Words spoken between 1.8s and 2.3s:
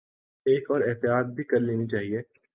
چاہیے۔